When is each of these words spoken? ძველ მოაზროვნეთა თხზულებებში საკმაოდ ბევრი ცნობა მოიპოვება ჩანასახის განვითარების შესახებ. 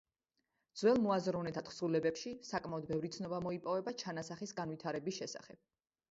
ძველ 0.81 0.99
მოაზროვნეთა 1.01 1.61
თხზულებებში 1.65 2.31
საკმაოდ 2.51 2.87
ბევრი 2.91 3.11
ცნობა 3.15 3.41
მოიპოვება 3.47 3.93
ჩანასახის 4.05 4.55
განვითარების 4.61 5.21
შესახებ. 5.21 5.61